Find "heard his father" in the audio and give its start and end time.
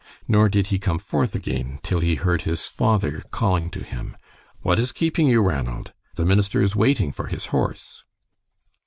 2.15-3.23